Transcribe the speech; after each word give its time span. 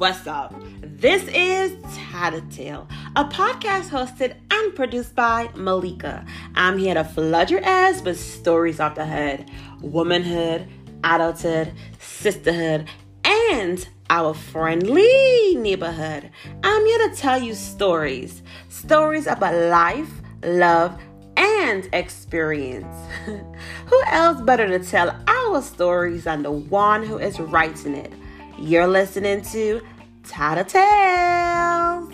What's 0.00 0.26
up? 0.26 0.54
This 0.80 1.28
is 1.28 1.76
Tattletale, 1.94 2.88
a 3.16 3.24
podcast 3.26 3.90
hosted 3.90 4.34
and 4.50 4.74
produced 4.74 5.14
by 5.14 5.48
Melika. 5.48 6.26
I'm 6.54 6.78
here 6.78 6.94
to 6.94 7.04
flood 7.04 7.50
your 7.50 7.62
ass 7.62 8.00
with 8.00 8.18
stories 8.18 8.80
off 8.80 8.94
the 8.94 9.04
hood, 9.04 9.50
womanhood, 9.82 10.66
adulthood, 11.04 11.74
sisterhood, 11.98 12.88
and 13.26 13.86
our 14.08 14.32
friendly 14.32 15.54
neighborhood. 15.56 16.30
I'm 16.64 16.86
here 16.86 17.10
to 17.10 17.14
tell 17.14 17.42
you 17.42 17.52
stories 17.52 18.42
stories 18.70 19.26
about 19.26 19.54
life, 19.54 20.10
love, 20.42 20.98
and 21.36 21.86
experience. 21.92 22.96
who 23.26 24.02
else 24.06 24.40
better 24.40 24.66
to 24.66 24.78
tell 24.82 25.14
our 25.26 25.60
stories 25.60 26.24
than 26.24 26.42
the 26.42 26.50
one 26.50 27.02
who 27.02 27.18
is 27.18 27.38
writing 27.38 27.94
it? 27.94 28.10
You're 28.60 28.86
listening 28.86 29.40
to 29.52 29.80
Tata 30.22 30.64
Tattletales. 30.64 32.12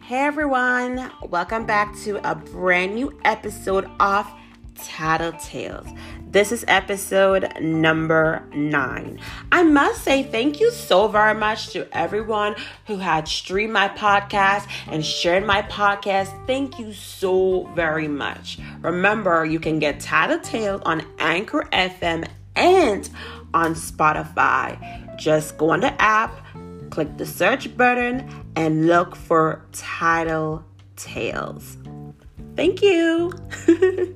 Hey 0.00 0.20
everyone, 0.20 1.10
welcome 1.28 1.66
back 1.66 1.96
to 2.04 2.18
a 2.30 2.36
brand 2.36 2.94
new 2.94 3.18
episode 3.24 3.90
of 3.98 4.30
Tattle 4.76 5.32
Tales. 5.32 5.88
This 6.30 6.52
is 6.52 6.64
episode 6.68 7.52
number 7.60 8.48
nine. 8.54 9.18
I 9.50 9.64
must 9.64 10.04
say 10.04 10.22
thank 10.22 10.60
you 10.60 10.70
so 10.70 11.08
very 11.08 11.34
much 11.34 11.70
to 11.70 11.88
everyone 11.90 12.54
who 12.86 12.98
had 12.98 13.26
streamed 13.26 13.72
my 13.72 13.88
podcast 13.88 14.68
and 14.86 15.04
shared 15.04 15.44
my 15.44 15.62
podcast. 15.62 16.46
Thank 16.46 16.78
you 16.78 16.92
so 16.92 17.68
very 17.74 18.06
much. 18.06 18.60
Remember, 18.82 19.44
you 19.44 19.58
can 19.58 19.80
get 19.80 19.98
Tattle 19.98 20.38
Tales 20.38 20.80
on 20.84 21.04
Anchor 21.18 21.68
FM 21.72 22.28
and 22.54 23.08
on 23.58 23.74
Spotify. 23.74 24.78
Just 25.16 25.58
go 25.58 25.70
on 25.70 25.80
the 25.80 26.00
app, 26.00 26.32
click 26.90 27.16
the 27.16 27.26
search 27.26 27.76
button, 27.76 28.28
and 28.54 28.86
look 28.86 29.16
for 29.16 29.66
Title 29.72 30.64
Tales. 30.96 31.76
Thank 32.54 32.82
you. 32.82 33.32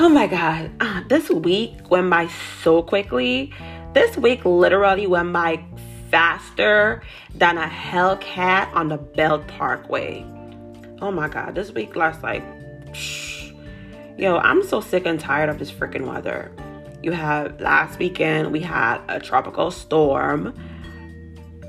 oh 0.00 0.08
my 0.08 0.26
God. 0.26 0.70
Uh, 0.80 1.02
this 1.08 1.30
week 1.30 1.88
went 1.88 2.10
by 2.10 2.28
so 2.62 2.82
quickly. 2.82 3.52
This 3.94 4.16
week 4.16 4.44
literally 4.44 5.06
went 5.06 5.32
by 5.32 5.64
faster 6.10 7.02
than 7.34 7.58
a 7.58 7.68
Hellcat 7.68 8.72
on 8.74 8.88
the 8.88 8.98
Belt 8.98 9.46
Parkway. 9.46 10.24
Oh 11.00 11.12
my 11.12 11.28
God. 11.28 11.54
This 11.54 11.70
week 11.70 11.94
lasts 11.94 12.22
like. 12.24 12.42
Psh. 12.92 13.32
Yo, 14.18 14.36
I'm 14.36 14.62
so 14.62 14.80
sick 14.80 15.06
and 15.06 15.18
tired 15.18 15.48
of 15.48 15.58
this 15.58 15.70
freaking 15.70 16.06
weather. 16.06 16.52
You 17.02 17.10
have 17.10 17.60
last 17.60 17.98
weekend, 17.98 18.52
we 18.52 18.60
had 18.60 19.00
a 19.08 19.18
tropical 19.18 19.72
storm, 19.72 20.54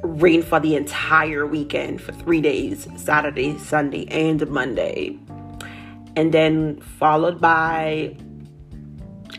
rain 0.03 0.43
for 0.43 0.59
the 0.59 0.75
entire 0.75 1.47
weekend 1.47 2.01
for 2.01 2.11
three 2.11 2.39
days 2.39 2.87
Saturday, 2.97 3.57
Sunday, 3.57 4.05
and 4.09 4.47
Monday. 4.47 5.17
And 6.15 6.31
then 6.31 6.81
followed 6.81 7.41
by 7.41 8.15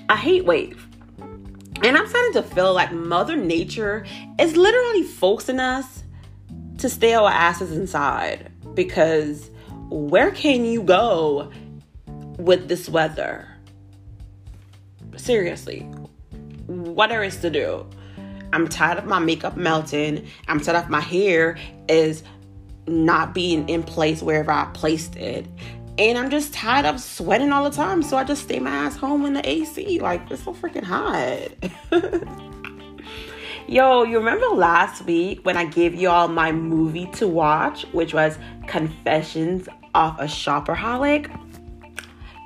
a 0.08 0.16
heat 0.16 0.44
wave. 0.44 0.84
And 1.84 1.96
I'm 1.96 2.08
starting 2.08 2.32
to 2.32 2.42
feel 2.42 2.72
like 2.72 2.90
Mother 2.90 3.36
Nature 3.36 4.04
is 4.40 4.56
literally 4.56 5.04
forcing 5.04 5.60
us 5.60 6.02
to 6.78 6.88
stay 6.88 7.14
our 7.14 7.30
asses 7.30 7.70
inside 7.70 8.50
because 8.74 9.50
where 9.90 10.32
can 10.32 10.64
you 10.64 10.82
go 10.82 11.52
with 12.38 12.66
this 12.66 12.88
weather? 12.88 13.53
Seriously, 15.16 15.80
what 16.66 17.08
there 17.08 17.22
is 17.22 17.36
to 17.38 17.50
do. 17.50 17.86
I'm 18.52 18.68
tired 18.68 18.98
of 18.98 19.06
my 19.06 19.18
makeup 19.18 19.56
melting. 19.56 20.26
I'm 20.46 20.60
tired 20.60 20.84
of 20.84 20.88
my 20.88 21.00
hair 21.00 21.58
is 21.88 22.22
not 22.86 23.34
being 23.34 23.68
in 23.68 23.82
place 23.82 24.22
wherever 24.22 24.52
I 24.52 24.66
placed 24.74 25.16
it. 25.16 25.46
And 25.98 26.18
I'm 26.18 26.30
just 26.30 26.52
tired 26.52 26.86
of 26.86 27.00
sweating 27.00 27.52
all 27.52 27.64
the 27.64 27.74
time. 27.74 28.02
So 28.02 28.16
I 28.16 28.24
just 28.24 28.42
stay 28.42 28.58
my 28.58 28.70
ass 28.70 28.96
home 28.96 29.24
in 29.26 29.34
the 29.34 29.48
AC. 29.48 30.00
Like, 30.00 30.30
it's 30.30 30.44
so 30.44 30.54
freaking 30.54 30.84
hot. 30.84 31.50
Yo, 33.68 34.02
you 34.02 34.18
remember 34.18 34.46
last 34.48 35.04
week 35.04 35.40
when 35.44 35.56
I 35.56 35.64
gave 35.64 35.94
y'all 35.94 36.28
my 36.28 36.52
movie 36.52 37.06
to 37.12 37.26
watch, 37.26 37.84
which 37.92 38.12
was 38.12 38.38
Confessions 38.66 39.68
of 39.94 40.18
a 40.18 40.24
Shopaholic? 40.24 41.30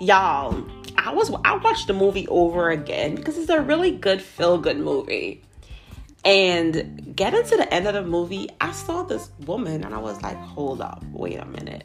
Y'all, 0.01 0.65
I 1.09 1.15
was 1.15 1.33
I 1.43 1.57
watched 1.57 1.87
the 1.87 1.95
movie 1.95 2.29
over 2.29 2.69
again 2.69 3.15
because 3.15 3.39
it's 3.39 3.49
a 3.49 3.63
really 3.63 3.93
good 3.93 4.21
feel 4.21 4.59
good 4.59 4.77
movie. 4.79 5.43
And 6.23 7.17
getting 7.17 7.45
to 7.45 7.57
the 7.57 7.73
end 7.73 7.87
of 7.89 7.95
the 7.95 8.03
movie, 8.03 8.51
I 8.61 8.73
saw 8.73 9.05
this 9.05 9.31
woman 9.47 9.85
and 9.85 9.95
I 9.95 9.99
was 9.99 10.21
like, 10.23 10.37
hold 10.37 10.83
up, 10.83 11.03
wait 11.11 11.39
a 11.39 11.47
minute. 11.47 11.85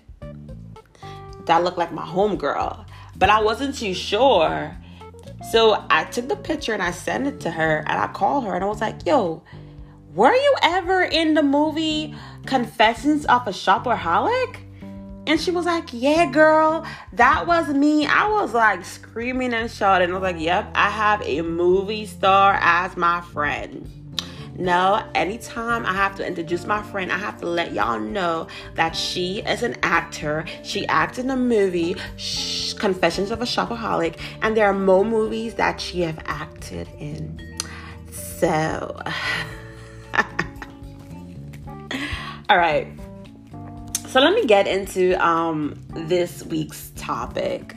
That 1.45 1.63
looked 1.63 1.77
like 1.77 1.93
my 1.93 2.05
homegirl. 2.05 2.85
But 3.15 3.29
I 3.29 3.41
wasn't 3.41 3.77
too 3.77 3.93
sure. 3.93 4.75
So 5.51 5.85
I 5.89 6.03
took 6.03 6.27
the 6.27 6.35
picture 6.35 6.73
and 6.73 6.83
I 6.83 6.91
sent 6.91 7.25
it 7.25 7.39
to 7.41 7.51
her 7.51 7.77
and 7.87 7.97
I 7.97 8.07
called 8.07 8.43
her 8.43 8.53
and 8.53 8.61
I 8.61 8.67
was 8.67 8.81
like, 8.81 9.05
yo, 9.05 9.41
were 10.13 10.33
you 10.33 10.55
ever 10.63 11.01
in 11.01 11.33
the 11.33 11.43
movie 11.43 12.13
Confessions 12.45 13.25
of 13.27 13.47
a 13.47 13.51
Shopaholic? 13.51 14.57
And 15.25 15.39
she 15.39 15.51
was 15.51 15.65
like, 15.65 15.89
Yeah, 15.91 16.29
girl, 16.31 16.85
that 17.13 17.47
was 17.47 17.69
me. 17.69 18.05
I 18.05 18.27
was 18.29 18.53
like 18.53 18.83
screaming 18.83 19.53
and 19.53 19.71
shouting. 19.71 20.11
I 20.11 20.13
was 20.13 20.21
like, 20.21 20.39
Yep, 20.39 20.71
I 20.75 20.89
have 20.89 21.21
a 21.21 21.41
movie 21.41 22.05
star 22.05 22.57
as 22.61 22.97
my 22.97 23.21
friend. 23.21 23.89
No, 24.55 25.03
anytime 25.15 25.85
I 25.85 25.93
have 25.93 26.15
to 26.17 26.27
introduce 26.27 26.65
my 26.65 26.83
friend, 26.83 27.11
I 27.11 27.17
have 27.17 27.39
to 27.39 27.47
let 27.47 27.73
y'all 27.73 27.99
know 27.99 28.47
that 28.75 28.95
she 28.95 29.39
is 29.39 29.63
an 29.63 29.77
actor. 29.81 30.45
She 30.61 30.85
acted 30.87 31.25
in 31.25 31.31
a 31.31 31.37
movie, 31.37 31.95
Shh, 32.17 32.73
Confessions 32.73 33.31
of 33.31 33.41
a 33.41 33.45
Shopaholic, 33.45 34.19
and 34.43 34.55
there 34.55 34.67
are 34.67 34.73
more 34.73 35.03
movies 35.03 35.55
that 35.55 35.81
she 35.81 36.01
have 36.01 36.19
acted 36.25 36.87
in. 36.99 37.41
So, 38.11 39.01
all 42.49 42.57
right. 42.57 42.87
So 44.13 44.19
let 44.19 44.35
me 44.35 44.45
get 44.45 44.67
into 44.67 45.15
um, 45.25 45.73
this 45.89 46.43
week's 46.43 46.91
topic. 46.95 47.75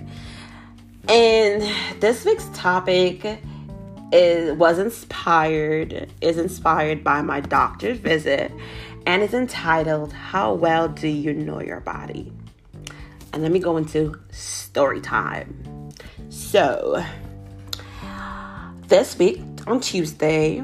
And 1.09 1.63
this 1.99 2.27
week's 2.27 2.51
topic 2.53 3.41
is 4.13 4.53
was 4.53 4.79
inspired 4.79 6.13
is 6.21 6.37
inspired 6.37 7.03
by 7.03 7.23
my 7.23 7.41
doctor's 7.41 7.97
visit 7.97 8.53
and 9.07 9.23
is 9.23 9.33
entitled 9.33 10.13
How 10.13 10.53
Well 10.53 10.89
Do 10.89 11.09
You 11.09 11.33
Know 11.33 11.63
Your 11.63 11.81
Body? 11.81 12.31
And 13.33 13.43
let 13.43 13.51
me 13.51 13.59
go 13.59 13.79
into 13.79 14.21
story 14.31 15.01
time. 15.01 15.89
So, 16.29 17.03
this 18.89 19.19
week 19.19 19.41
on 19.67 19.81
Tuesday, 19.81 20.63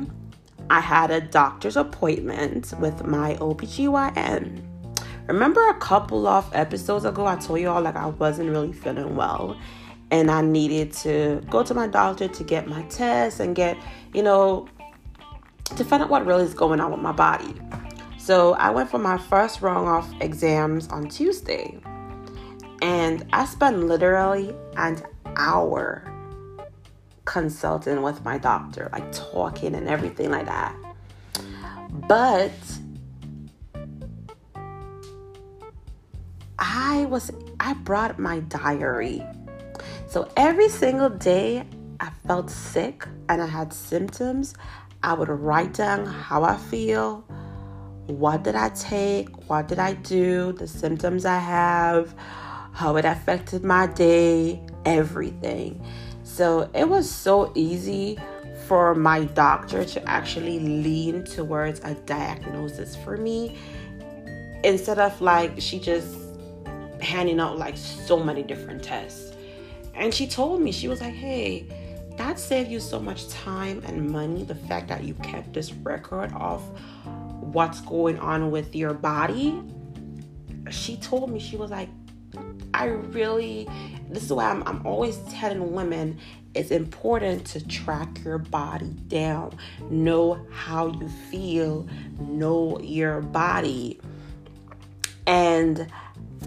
I 0.68 0.80
had 0.80 1.10
a 1.10 1.22
doctor's 1.22 1.78
appointment 1.78 2.74
with 2.78 3.06
my 3.06 3.36
OBGYN. 3.36 4.68
Remember 5.28 5.68
a 5.68 5.74
couple 5.74 6.26
of 6.26 6.48
episodes 6.52 7.04
ago, 7.04 7.26
I 7.26 7.36
told 7.36 7.60
y'all 7.60 7.80
like 7.80 7.96
I 7.96 8.06
wasn't 8.06 8.50
really 8.50 8.72
feeling 8.72 9.14
well 9.14 9.56
and 10.10 10.30
I 10.30 10.42
needed 10.42 10.92
to 10.94 11.40
go 11.48 11.62
to 11.62 11.74
my 11.74 11.86
doctor 11.86 12.28
to 12.28 12.44
get 12.44 12.66
my 12.66 12.82
test 12.84 13.40
and 13.40 13.54
get, 13.54 13.76
you 14.12 14.22
know, 14.22 14.68
to 15.76 15.84
find 15.84 16.02
out 16.02 16.10
what 16.10 16.26
really 16.26 16.44
is 16.44 16.54
going 16.54 16.80
on 16.80 16.90
with 16.90 17.00
my 17.00 17.12
body. 17.12 17.54
So 18.18 18.54
I 18.54 18.70
went 18.70 18.90
for 18.90 18.98
my 18.98 19.16
first 19.16 19.62
round 19.62 19.88
of 19.88 20.20
exams 20.20 20.88
on 20.88 21.08
Tuesday 21.08 21.78
and 22.82 23.24
I 23.32 23.46
spent 23.46 23.84
literally 23.84 24.54
an 24.76 25.02
hour 25.36 26.04
consulting 27.24 28.02
with 28.02 28.24
my 28.24 28.38
doctor, 28.38 28.90
like 28.92 29.10
talking 29.12 29.74
and 29.74 29.88
everything 29.88 30.30
like 30.30 30.46
that. 30.46 30.74
But 32.08 32.50
I 36.92 37.06
was 37.06 37.30
I 37.58 37.72
brought 37.72 38.18
my 38.18 38.40
diary. 38.40 39.24
So 40.08 40.30
every 40.36 40.68
single 40.68 41.08
day 41.08 41.64
I 42.00 42.10
felt 42.26 42.50
sick 42.50 43.08
and 43.30 43.40
I 43.40 43.46
had 43.46 43.72
symptoms, 43.72 44.52
I 45.02 45.14
would 45.14 45.30
write 45.30 45.72
down 45.72 46.04
how 46.04 46.44
I 46.44 46.58
feel, 46.58 47.24
what 48.08 48.42
did 48.42 48.56
I 48.56 48.68
take, 48.70 49.30
what 49.48 49.68
did 49.68 49.78
I 49.78 49.94
do, 49.94 50.52
the 50.52 50.68
symptoms 50.68 51.24
I 51.24 51.38
have, 51.38 52.14
how 52.74 52.96
it 52.96 53.06
affected 53.06 53.64
my 53.64 53.86
day, 53.86 54.60
everything. 54.84 55.82
So 56.24 56.68
it 56.74 56.86
was 56.86 57.10
so 57.10 57.52
easy 57.54 58.18
for 58.66 58.94
my 58.94 59.24
doctor 59.24 59.86
to 59.86 60.06
actually 60.06 60.60
lean 60.60 61.24
towards 61.24 61.80
a 61.80 61.94
diagnosis 62.04 62.96
for 62.96 63.16
me 63.16 63.56
instead 64.62 64.98
of 64.98 65.18
like 65.22 65.58
she 65.58 65.80
just 65.80 66.21
handing 67.02 67.40
out 67.40 67.58
like 67.58 67.76
so 67.76 68.22
many 68.22 68.42
different 68.42 68.82
tests. 68.82 69.36
And 69.94 70.12
she 70.14 70.26
told 70.26 70.60
me, 70.60 70.72
she 70.72 70.88
was 70.88 71.00
like, 71.00 71.14
hey, 71.14 71.66
that 72.16 72.38
saved 72.38 72.70
you 72.70 72.80
so 72.80 73.00
much 73.00 73.28
time 73.28 73.82
and 73.86 74.10
money? 74.10 74.44
The 74.44 74.54
fact 74.54 74.88
that 74.88 75.04
you 75.04 75.14
kept 75.14 75.52
this 75.52 75.72
record 75.72 76.32
of 76.34 76.62
what's 77.40 77.80
going 77.82 78.18
on 78.18 78.50
with 78.50 78.74
your 78.74 78.94
body. 78.94 79.62
She 80.70 80.96
told 80.96 81.30
me, 81.30 81.38
she 81.38 81.56
was 81.56 81.70
like, 81.70 81.88
I 82.72 82.86
really, 82.86 83.68
this 84.08 84.24
is 84.24 84.32
why 84.32 84.50
I'm, 84.50 84.62
I'm 84.66 84.86
always 84.86 85.18
telling 85.30 85.72
women 85.72 86.18
it's 86.54 86.70
important 86.70 87.46
to 87.48 87.66
track 87.66 88.22
your 88.24 88.38
body 88.38 88.90
down, 89.08 89.56
know 89.90 90.46
how 90.50 90.88
you 90.88 91.08
feel, 91.08 91.86
know 92.18 92.78
your 92.80 93.20
body. 93.20 94.00
And 95.26 95.86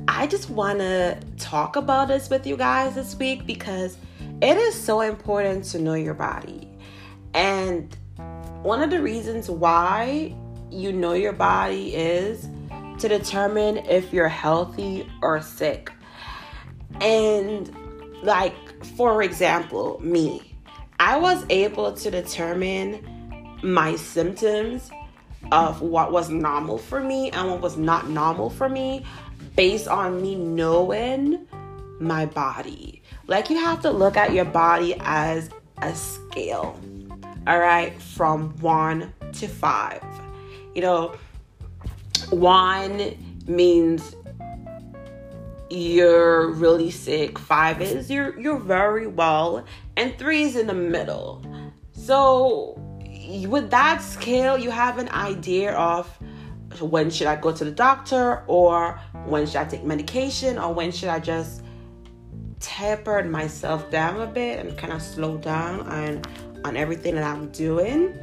I 0.07 0.27
just 0.27 0.49
want 0.49 0.79
to 0.79 1.17
talk 1.37 1.75
about 1.75 2.09
this 2.09 2.29
with 2.29 2.45
you 2.45 2.57
guys 2.57 2.95
this 2.95 3.15
week 3.15 3.45
because 3.45 3.97
it 4.41 4.57
is 4.57 4.79
so 4.79 5.01
important 5.01 5.65
to 5.65 5.79
know 5.79 5.95
your 5.95 6.13
body. 6.13 6.69
And 7.33 7.95
one 8.61 8.81
of 8.81 8.91
the 8.91 9.01
reasons 9.01 9.49
why 9.49 10.35
you 10.69 10.91
know 10.91 11.13
your 11.13 11.33
body 11.33 11.95
is 11.95 12.47
to 12.99 13.07
determine 13.07 13.77
if 13.77 14.13
you're 14.13 14.27
healthy 14.27 15.09
or 15.21 15.41
sick. 15.41 15.91
And, 17.01 17.75
like, 18.23 18.55
for 18.95 19.23
example, 19.23 19.99
me, 20.01 20.55
I 20.99 21.17
was 21.17 21.45
able 21.49 21.93
to 21.93 22.11
determine 22.11 23.57
my 23.63 23.95
symptoms 23.95 24.89
of 25.51 25.81
what 25.81 26.11
was 26.11 26.29
normal 26.29 26.77
for 26.77 27.01
me 27.01 27.31
and 27.31 27.49
what 27.49 27.61
was 27.61 27.77
not 27.77 28.09
normal 28.09 28.49
for 28.49 28.69
me 28.69 29.05
based 29.55 29.87
on 29.87 30.21
me 30.21 30.35
knowing 30.35 31.47
my 31.99 32.25
body. 32.25 33.01
Like, 33.27 33.49
you 33.49 33.57
have 33.57 33.81
to 33.81 33.91
look 33.91 34.17
at 34.17 34.33
your 34.33 34.45
body 34.45 34.95
as 34.99 35.49
a 35.81 35.95
scale, 35.95 36.79
all 37.47 37.59
right, 37.59 37.99
from 38.01 38.55
one 38.59 39.13
to 39.33 39.47
five. 39.47 40.03
You 40.73 40.81
know, 40.81 41.15
one 42.29 43.15
means 43.47 44.15
you're 45.69 46.51
really 46.51 46.91
sick, 46.91 47.39
five 47.39 47.81
is 47.81 48.09
you're 48.09 48.39
you're 48.39 48.59
very 48.59 49.07
well, 49.07 49.65
and 49.97 50.17
three 50.17 50.43
is 50.43 50.55
in 50.55 50.67
the 50.67 50.73
middle. 50.73 51.43
So 51.91 52.79
with 53.47 53.71
that 53.71 54.01
scale, 54.01 54.57
you 54.57 54.69
have 54.69 54.97
an 54.99 55.09
idea 55.09 55.73
of 55.73 56.07
when 56.81 57.09
should 57.09 57.27
I 57.27 57.35
go 57.35 57.51
to 57.51 57.63
the 57.63 57.71
doctor 57.71 58.43
or 58.47 58.99
when 59.25 59.45
should 59.45 59.57
I 59.57 59.65
take 59.65 59.83
medication 59.83 60.57
or 60.57 60.73
when 60.73 60.91
should 60.91 61.09
I 61.09 61.19
just 61.19 61.61
taper 62.59 63.23
myself 63.23 63.89
down 63.91 64.21
a 64.21 64.27
bit 64.27 64.65
and 64.65 64.77
kind 64.77 64.93
of 64.93 65.01
slow 65.01 65.37
down 65.37 65.81
on 65.81 66.21
on 66.63 66.75
everything 66.75 67.15
that 67.15 67.23
I'm 67.23 67.49
doing. 67.51 68.17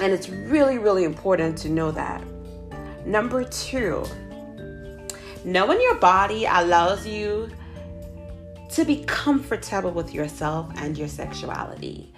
And 0.00 0.12
it's 0.12 0.28
really 0.28 0.78
really 0.78 1.04
important 1.04 1.58
to 1.58 1.68
know 1.68 1.90
that. 1.92 2.22
Number 3.06 3.44
2, 3.44 4.04
knowing 5.44 5.80
your 5.80 5.96
body 5.96 6.46
allows 6.46 7.06
you 7.06 7.50
to 8.70 8.84
be 8.84 9.04
comfortable 9.04 9.90
with 9.90 10.14
yourself 10.14 10.70
and 10.76 10.96
your 10.96 11.08
sexuality. 11.08 12.13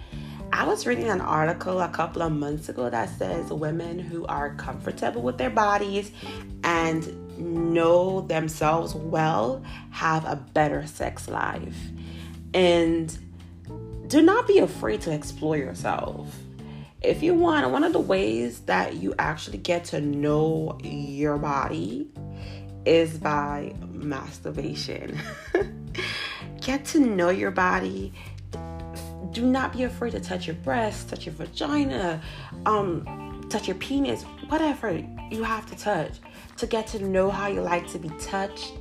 I 0.53 0.65
was 0.65 0.87
reading 0.87 1.09
an 1.09 1.21
article 1.21 1.81
a 1.81 1.89
couple 1.89 2.21
of 2.21 2.31
months 2.31 2.69
ago 2.69 2.89
that 2.89 3.09
says 3.17 3.51
women 3.51 3.99
who 3.99 4.25
are 4.27 4.55
comfortable 4.55 5.21
with 5.21 5.37
their 5.37 5.49
bodies 5.49 6.11
and 6.63 7.37
know 7.37 8.21
themselves 8.21 8.95
well 8.95 9.63
have 9.91 10.25
a 10.25 10.35
better 10.35 10.87
sex 10.87 11.27
life. 11.27 11.77
And 12.53 13.15
do 14.07 14.21
not 14.21 14.47
be 14.47 14.59
afraid 14.59 15.01
to 15.01 15.13
explore 15.13 15.57
yourself. 15.57 16.33
If 17.01 17.21
you 17.21 17.33
want, 17.33 17.69
one 17.69 17.83
of 17.83 17.93
the 17.93 17.99
ways 17.99 18.61
that 18.61 18.95
you 18.95 19.13
actually 19.19 19.59
get 19.59 19.85
to 19.85 20.01
know 20.01 20.77
your 20.81 21.37
body 21.37 22.09
is 22.85 23.17
by 23.17 23.75
masturbation. 23.91 25.19
get 26.61 26.85
to 26.85 26.99
know 26.99 27.29
your 27.29 27.51
body 27.51 28.13
do 29.37 29.45
not 29.45 29.71
be 29.71 29.83
afraid 29.83 30.11
to 30.13 30.19
touch 30.19 30.47
your 30.47 30.55
breast, 30.55 31.09
touch 31.09 31.27
your 31.27 31.35
vagina, 31.35 32.19
um, 32.65 33.45
touch 33.49 33.67
your 33.67 33.75
penis, 33.75 34.23
whatever 34.49 34.99
you 35.29 35.43
have 35.43 35.63
to 35.67 35.77
touch 35.77 36.13
to 36.57 36.65
get 36.65 36.87
to 36.87 37.05
know 37.05 37.29
how 37.29 37.47
you 37.47 37.61
like 37.61 37.87
to 37.87 37.99
be 37.99 38.09
touched, 38.19 38.73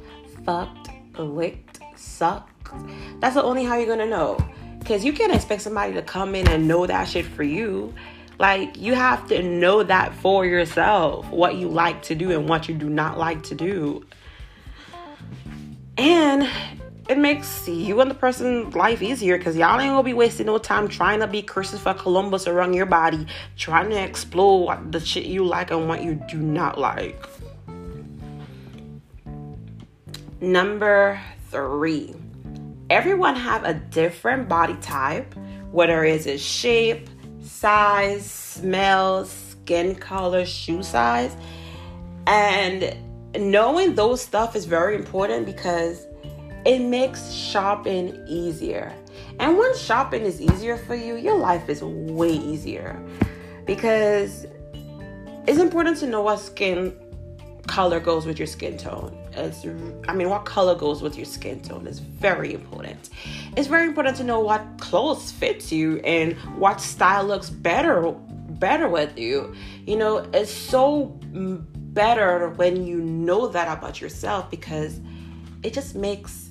fucked, 0.47 0.89
licked, 1.19 1.81
sucked. 1.95 2.71
That's 3.21 3.35
the 3.35 3.43
only 3.43 3.65
how 3.65 3.77
you're 3.77 3.87
gonna 3.87 4.07
know. 4.07 4.39
Cause 4.87 5.05
you 5.05 5.13
can't 5.13 5.35
expect 5.35 5.61
somebody 5.61 5.93
to 5.93 6.01
come 6.01 6.35
in 6.35 6.49
and 6.49 6.67
know 6.67 6.87
that 6.87 7.07
shit 7.07 7.27
for 7.27 7.43
you. 7.43 7.93
Like 8.39 8.79
you 8.79 8.95
have 8.95 9.29
to 9.29 9.43
know 9.43 9.83
that 9.83 10.15
for 10.15 10.47
yourself, 10.47 11.29
what 11.31 11.57
you 11.57 11.69
like 11.69 12.01
to 12.05 12.15
do 12.15 12.31
and 12.31 12.49
what 12.49 12.67
you 12.67 12.75
do 12.75 12.89
not 12.89 13.19
like 13.19 13.43
to 13.45 13.55
do. 13.55 14.07
And 15.99 16.49
it 17.09 17.19
makes 17.19 17.69
you 17.69 18.01
and 18.01 18.11
the 18.11 18.15
person 18.15 18.71
life 18.71 19.01
easier 19.01 19.39
because 19.39 19.57
y'all 19.57 19.81
ain't 19.81 19.91
gonna 19.91 20.03
be 20.03 20.13
wasting 20.13 20.47
no 20.47 20.59
time 20.59 20.89
trying 20.89 21.21
to 21.21 21.27
be 21.27 21.41
Christopher 21.41 21.95
Columbus 21.95 22.47
around 22.47 22.75
your 22.75 22.87
body, 22.87 23.27
trying 23.57 23.91
to 23.91 24.03
explore 24.03 24.79
the 24.91 24.99
shit 24.99 25.27
you 25.27 25.45
like 25.45 25.71
and 25.71 25.89
what 25.89 26.03
you 26.03 26.21
do 26.29 26.39
not 26.39 26.79
like. 26.79 27.25
Number 30.41 31.21
three, 31.51 32.15
everyone 32.91 33.37
have 33.37 33.65
a 33.65 33.75
different 33.75 34.49
body 34.49 34.77
type, 34.81 35.33
whether 35.71 36.05
it's 36.05 36.41
shape, 36.41 37.09
size, 37.41 38.29
smell, 38.29 39.25
skin 39.25 39.95
color, 39.95 40.45
shoe 40.45 40.83
size, 40.83 41.37
and 42.27 42.97
knowing 43.39 43.95
those 43.95 44.21
stuff 44.21 44.57
is 44.57 44.65
very 44.65 44.97
important 44.97 45.47
because 45.47 46.07
it 46.67 46.81
makes 46.81 47.31
shopping 47.33 48.23
easier. 48.27 48.93
And 49.39 49.57
when 49.57 49.77
shopping 49.77 50.23
is 50.23 50.41
easier 50.41 50.77
for 50.77 50.97
you, 50.97 51.17
your 51.17 51.39
life 51.39 51.69
is 51.69 51.83
way 51.83 52.33
easier 52.33 53.01
because 53.65 54.47
it's 55.47 55.59
important 55.59 55.97
to 55.99 56.07
know 56.07 56.23
what 56.23 56.41
skin 56.41 56.97
color 57.69 58.01
goes 58.01 58.27
with 58.27 58.39
your 58.39 58.49
skin 58.49 58.77
tone. 58.77 59.17
It's, 59.33 59.65
I 60.09 60.15
mean, 60.15 60.29
what 60.29 60.45
color 60.45 60.75
goes 60.75 61.03
with 61.03 61.17
your 61.17 61.27
skin 61.27 61.61
tone 61.61 61.87
is 61.87 62.01
very 62.01 62.53
important. 62.53 63.11
It's 63.57 63.69
very 63.69 63.87
important 63.87 64.17
to 64.17 64.25
know 64.25 64.41
what 64.41 64.65
clothes 64.81 65.31
fits 65.31 65.71
you 65.71 65.99
and 65.99 66.35
what 66.57 66.81
style 66.81 67.25
looks 67.25 67.49
better 67.49 68.13
better 68.59 68.89
with 68.89 69.19
you. 69.19 69.55
You 69.87 69.97
know, 69.97 70.19
it's 70.33 70.53
so 70.53 71.19
better 71.23 72.51
when 72.51 72.85
you 72.85 73.01
know 73.01 73.47
that 73.49 73.77
about 73.77 74.01
yourself 74.01 74.51
because 74.51 75.01
it 75.63 75.73
just 75.73 75.95
makes 75.95 76.46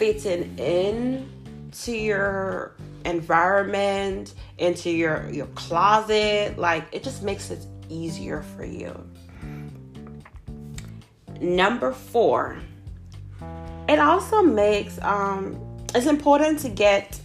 fitting 0.00 0.58
in 0.58 1.28
to 1.70 1.92
your 1.92 2.74
environment, 3.04 4.32
into 4.56 4.88
your 4.88 5.28
your 5.30 5.46
closet, 5.48 6.56
like 6.56 6.86
it 6.90 7.02
just 7.02 7.22
makes 7.22 7.50
it 7.50 7.66
easier 7.90 8.40
for 8.56 8.64
you. 8.64 8.92
Number 11.38 11.92
4. 11.92 12.56
It 13.90 13.98
also 13.98 14.40
makes 14.40 14.98
um 15.02 15.60
it's 15.94 16.06
important 16.06 16.60
to 16.60 16.70
get 16.70 17.20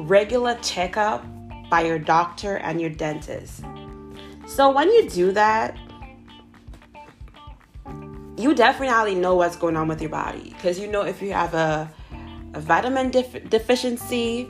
regular 0.00 0.58
checkup 0.62 1.24
by 1.70 1.82
your 1.82 2.00
doctor 2.00 2.56
and 2.56 2.80
your 2.80 2.90
dentist. 2.90 3.62
So 4.48 4.70
when 4.72 4.90
you 4.90 5.08
do 5.08 5.30
that, 5.30 5.78
you 8.36 8.54
definitely 8.54 9.14
know 9.14 9.34
what's 9.34 9.56
going 9.56 9.76
on 9.76 9.88
with 9.88 10.00
your 10.00 10.10
body 10.10 10.50
because 10.50 10.78
you 10.78 10.88
know 10.88 11.02
if 11.02 11.22
you 11.22 11.32
have 11.32 11.54
a, 11.54 11.90
a 12.54 12.60
vitamin 12.60 13.10
def- 13.10 13.48
deficiency, 13.48 14.48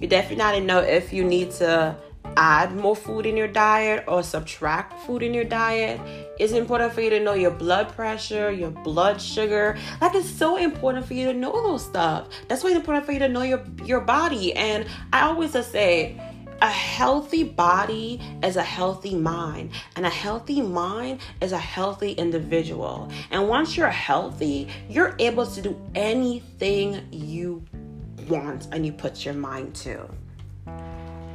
you 0.00 0.08
definitely 0.08 0.60
know 0.60 0.78
if 0.78 1.12
you 1.12 1.24
need 1.24 1.50
to 1.52 1.96
add 2.36 2.74
more 2.76 2.96
food 2.96 3.26
in 3.26 3.36
your 3.36 3.48
diet 3.48 4.04
or 4.06 4.22
subtract 4.22 4.98
food 5.04 5.22
in 5.22 5.34
your 5.34 5.44
diet. 5.44 6.00
It's 6.38 6.52
important 6.52 6.92
for 6.92 7.00
you 7.00 7.10
to 7.10 7.20
know 7.20 7.34
your 7.34 7.50
blood 7.50 7.88
pressure, 7.88 8.50
your 8.50 8.70
blood 8.70 9.20
sugar. 9.20 9.76
Like 10.00 10.14
it's 10.14 10.30
so 10.30 10.56
important 10.56 11.06
for 11.06 11.14
you 11.14 11.26
to 11.26 11.34
know 11.34 11.52
those 11.52 11.84
stuff. 11.84 12.28
That's 12.48 12.62
why 12.64 12.70
it's 12.70 12.78
important 12.78 13.04
for 13.04 13.12
you 13.12 13.18
to 13.18 13.28
know 13.28 13.42
your 13.42 13.62
your 13.84 14.00
body. 14.00 14.54
And 14.54 14.86
I 15.12 15.22
always 15.22 15.52
just 15.52 15.72
say 15.72 16.20
a 16.62 16.70
healthy 16.70 17.44
body 17.44 18.20
is 18.42 18.56
a 18.56 18.62
healthy 18.62 19.14
mind, 19.14 19.70
and 19.96 20.04
a 20.04 20.10
healthy 20.10 20.60
mind 20.60 21.20
is 21.40 21.52
a 21.52 21.58
healthy 21.58 22.12
individual. 22.12 23.10
And 23.30 23.48
once 23.48 23.76
you're 23.76 23.88
healthy, 23.88 24.68
you're 24.88 25.14
able 25.18 25.46
to 25.46 25.62
do 25.62 25.80
anything 25.94 27.06
you 27.10 27.64
want 28.28 28.68
and 28.72 28.84
you 28.84 28.92
put 28.92 29.24
your 29.24 29.34
mind 29.34 29.74
to. 29.76 30.08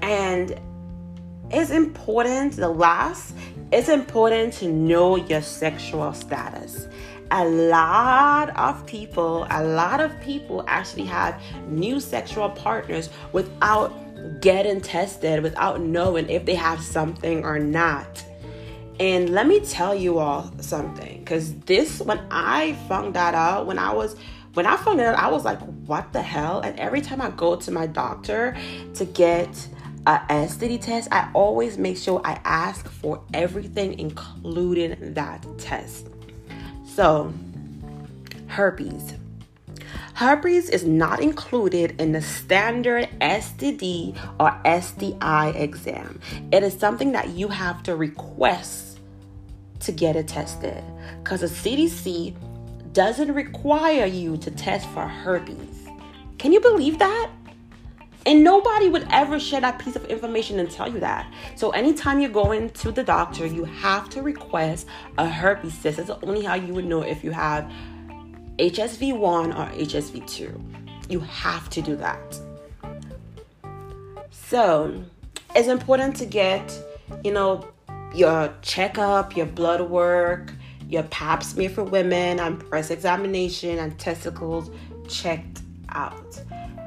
And 0.02 0.60
it's 1.52 1.72
important, 1.72 2.56
the 2.56 2.70
last, 2.70 3.36
it's 3.72 3.90
important 3.90 4.54
to 4.56 4.68
know 4.68 5.16
your 5.16 5.42
sexual 5.42 6.14
status. 6.14 6.88
A 7.32 7.46
lot 7.46 8.50
of 8.58 8.86
people, 8.86 9.48
a 9.50 9.64
lot 9.64 10.00
of 10.00 10.20
people 10.22 10.64
actually 10.68 11.06
have 11.06 11.42
new 11.68 12.00
sexual 12.00 12.50
partners 12.50 13.10
without 13.32 13.94
getting 14.42 14.82
tested, 14.82 15.44
without 15.44 15.82
knowing 15.82 16.30
if 16.30 16.46
they 16.46 16.56
have 16.56 16.82
something 16.82 17.44
or 17.44 17.60
not. 17.60 18.24
And 19.00 19.32
let 19.32 19.48
me 19.48 19.60
tell 19.60 19.94
you 19.94 20.20
all 20.20 20.52
something, 20.60 21.20
because 21.20 21.54
this, 21.62 22.00
when 22.00 22.22
I 22.32 22.74
found 22.88 23.14
that 23.16 23.34
out, 23.34 23.66
when 23.66 23.78
I 23.78 23.94
was 23.94 24.16
when 24.54 24.66
I 24.66 24.78
found 24.78 25.02
out, 25.02 25.20
I 25.20 25.28
was 25.28 25.44
like, 25.44 25.60
what 25.86 26.14
the 26.14 26.22
hell? 26.22 26.62
And 26.62 26.80
every 26.80 27.02
time 27.02 27.22
I 27.22 27.30
go 27.32 27.58
to 27.58 27.72
my 27.72 27.88
doctor 27.88 28.56
to 28.94 29.04
get 29.04 29.68
a 30.08 30.20
STD 30.30 30.80
test, 30.80 31.10
I 31.12 31.30
always 31.34 31.78
make 31.78 31.98
sure 31.98 32.22
I 32.24 32.40
ask 32.46 32.88
for 32.88 33.22
everything, 33.34 34.00
including 34.00 35.14
that 35.14 35.46
test. 35.58 36.08
So, 36.96 37.34
herpes. 38.48 39.16
Herpes 40.14 40.70
is 40.70 40.86
not 40.86 41.20
included 41.20 42.00
in 42.00 42.14
the 42.14 42.22
standard 42.22 43.10
STD 43.20 44.18
or 44.40 44.58
STI 44.64 45.50
exam. 45.50 46.22
It 46.54 46.64
is 46.64 46.74
something 46.80 47.12
that 47.12 47.32
you 47.32 47.50
have 47.50 47.84
to 47.84 47.98
request 47.98 49.02
to 49.82 49.92
get 49.92 50.16
it 50.16 50.30
tested 50.30 50.82
because 51.22 51.42
the 51.42 51.48
CDC 51.48 52.34
doesn't 52.94 53.34
require 53.34 54.06
you 54.06 54.38
to 54.38 54.50
test 54.50 54.88
for 54.92 55.06
herpes. 55.06 55.90
Can 56.38 56.54
you 56.54 56.62
believe 56.62 56.98
that? 57.00 57.30
And 58.26 58.44
nobody 58.44 58.90
would 58.90 59.06
ever 59.12 59.40
share 59.40 59.62
that 59.62 59.78
piece 59.78 59.96
of 59.96 60.06
information 60.06 60.60
and 60.60 60.70
tell 60.70 60.92
you 60.92 61.00
that. 61.00 61.32
So 61.56 61.70
anytime 61.72 62.20
you're 62.20 62.32
going 62.32 62.72
to 62.72 62.92
the 62.92 63.04
doctor, 63.04 63.46
you 63.46 63.66
have 63.66 64.10
to 64.12 64.24
request 64.24 64.88
a 65.20 65.30
herpes 65.30 65.78
test. 65.82 65.98
That's 65.98 66.10
only 66.24 66.44
how 66.44 66.56
you 66.56 66.74
would 66.74 66.86
know 66.86 67.04
if 67.04 67.24
you 67.24 67.30
have 67.32 67.72
HSV1 68.58 69.50
or 69.50 69.78
HSV2. 69.78 71.10
You 71.10 71.20
have 71.20 71.70
to 71.70 71.82
do 71.84 71.96
that. 71.98 72.40
So 74.32 75.04
it's 75.56 75.68
important 75.68 76.16
to 76.18 76.26
get, 76.26 76.76
you 77.24 77.32
know, 77.32 77.68
your 78.16 78.52
checkup, 78.64 79.38
your 79.38 79.46
blood 79.46 79.82
work, 79.82 80.52
your 80.90 81.04
pap 81.04 81.44
smear 81.44 81.70
for 81.70 81.84
women, 81.84 82.40
and 82.40 82.58
breast 82.58 82.90
examination 82.90 83.78
and 83.78 84.00
testicles 84.00 84.72
checked 85.08 85.62
out 85.90 86.42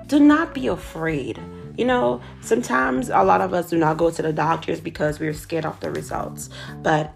do 0.08 0.18
not 0.18 0.54
be 0.54 0.66
afraid. 0.66 1.40
You 1.76 1.84
know, 1.84 2.20
sometimes 2.40 3.08
a 3.08 3.22
lot 3.22 3.40
of 3.40 3.54
us 3.54 3.70
do 3.70 3.78
not 3.78 3.98
go 3.98 4.10
to 4.10 4.22
the 4.22 4.32
doctors 4.32 4.80
because 4.80 5.20
we're 5.20 5.34
scared 5.34 5.64
of 5.64 5.78
the 5.78 5.90
results. 5.92 6.50
But 6.82 7.14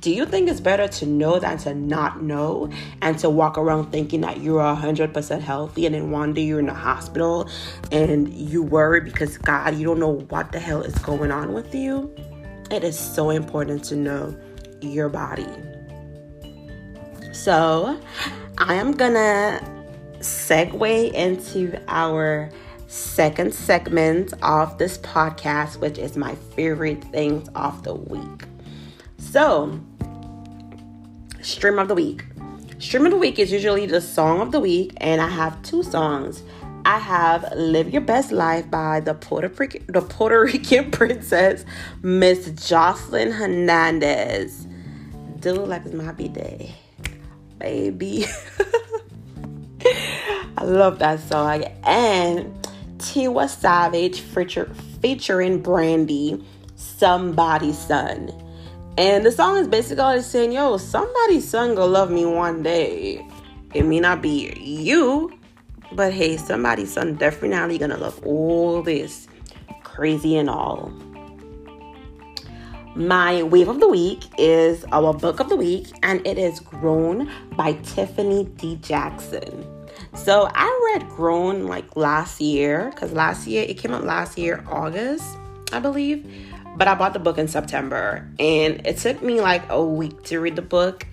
do 0.00 0.12
you 0.12 0.26
think 0.26 0.48
it's 0.48 0.58
better 0.58 0.88
to 0.88 1.06
know 1.06 1.38
than 1.38 1.58
to 1.58 1.74
not 1.74 2.22
know 2.22 2.68
and 3.00 3.16
to 3.20 3.30
walk 3.30 3.56
around 3.56 3.92
thinking 3.92 4.22
that 4.22 4.40
you're 4.40 4.60
100% 4.60 5.40
healthy 5.40 5.86
and 5.86 5.94
then 5.94 6.10
one 6.10 6.34
day 6.34 6.42
you're 6.42 6.58
in 6.58 6.66
the 6.66 6.74
hospital 6.74 7.48
and 7.92 8.34
you 8.34 8.64
worry 8.64 9.00
because 9.00 9.38
God, 9.38 9.76
you 9.76 9.84
don't 9.84 10.00
know 10.00 10.18
what 10.28 10.50
the 10.50 10.58
hell 10.58 10.82
is 10.82 10.96
going 10.96 11.30
on 11.30 11.52
with 11.52 11.72
you? 11.72 12.12
It 12.72 12.82
is 12.82 12.98
so 12.98 13.30
important 13.30 13.84
to 13.84 13.96
know 13.96 14.36
your 14.80 15.08
body. 15.08 15.46
So, 17.32 18.00
I 18.58 18.74
am 18.74 18.92
gonna 18.92 19.60
segue 20.22 21.12
into 21.12 21.80
our 21.88 22.50
second 22.86 23.54
segment 23.54 24.34
of 24.42 24.78
this 24.78 24.98
podcast, 24.98 25.78
which 25.78 25.98
is 25.98 26.16
my 26.16 26.34
favorite 26.54 27.02
things 27.04 27.48
of 27.54 27.82
the 27.82 27.94
week. 27.94 28.44
So, 29.18 29.80
stream 31.40 31.78
of 31.78 31.88
the 31.88 31.94
week. 31.94 32.24
Stream 32.78 33.06
of 33.06 33.12
the 33.12 33.18
week 33.18 33.38
is 33.38 33.52
usually 33.52 33.86
the 33.86 34.00
song 34.00 34.40
of 34.40 34.52
the 34.52 34.60
week, 34.60 34.92
and 34.96 35.20
I 35.20 35.28
have 35.28 35.62
two 35.62 35.82
songs. 35.82 36.42
I 36.84 36.98
have 36.98 37.52
"Live 37.54 37.90
Your 37.90 38.02
Best 38.02 38.32
Life" 38.32 38.68
by 38.70 39.00
the 39.00 39.14
Puerto 39.14 39.48
Rican, 39.48 39.84
the 39.88 40.02
Puerto 40.02 40.42
Rican 40.42 40.90
princess 40.98 41.64
Miss 42.02 42.50
Jocelyn 42.68 43.30
Hernandez. 43.30 44.66
Do 45.40 45.54
like 45.64 45.86
it's 45.86 45.94
my 45.94 46.12
day, 46.12 46.74
baby. 47.58 48.26
I 50.62 50.64
love 50.64 51.00
that 51.00 51.18
song. 51.18 51.64
And 51.82 52.54
Tiwa 52.98 53.48
Savage 53.48 54.20
feature, 54.20 54.72
featuring 55.00 55.60
Brandy, 55.60 56.40
Somebody's 56.76 57.76
Son. 57.76 58.30
And 58.96 59.26
the 59.26 59.32
song 59.32 59.56
is 59.56 59.66
basically 59.66 60.22
saying, 60.22 60.52
yo, 60.52 60.76
somebody's 60.76 61.48
son 61.48 61.74
gonna 61.74 61.90
love 61.90 62.12
me 62.12 62.26
one 62.26 62.62
day. 62.62 63.26
It 63.74 63.86
may 63.86 63.98
not 63.98 64.22
be 64.22 64.52
you, 64.56 65.36
but 65.90 66.12
hey, 66.12 66.36
somebody's 66.36 66.92
son 66.92 67.16
definitely 67.16 67.78
gonna 67.78 67.96
love 67.96 68.24
all 68.24 68.82
this 68.82 69.26
crazy 69.82 70.36
and 70.36 70.48
all. 70.48 70.92
My 72.94 73.42
wave 73.42 73.68
of 73.68 73.80
the 73.80 73.88
week 73.88 74.22
is 74.38 74.84
our 74.92 75.12
book 75.12 75.40
of 75.40 75.48
the 75.48 75.56
week, 75.56 75.88
and 76.04 76.24
it 76.24 76.38
is 76.38 76.60
Grown 76.60 77.28
by 77.56 77.72
Tiffany 77.82 78.44
D. 78.44 78.76
Jackson. 78.76 79.71
So 80.14 80.48
I 80.52 80.92
read 80.92 81.08
Grown 81.10 81.66
like 81.66 81.96
last 81.96 82.40
year 82.40 82.90
because 82.90 83.12
last 83.12 83.46
year 83.46 83.64
it 83.66 83.78
came 83.78 83.92
out 83.92 84.04
last 84.04 84.36
year, 84.36 84.64
August, 84.68 85.24
I 85.72 85.80
believe. 85.80 86.30
But 86.76 86.88
I 86.88 86.94
bought 86.94 87.12
the 87.12 87.18
book 87.18 87.38
in 87.38 87.48
September 87.48 88.28
and 88.38 88.86
it 88.86 88.98
took 88.98 89.22
me 89.22 89.40
like 89.40 89.62
a 89.68 89.82
week 89.82 90.22
to 90.24 90.38
read 90.40 90.56
the 90.56 90.62
book. 90.62 91.06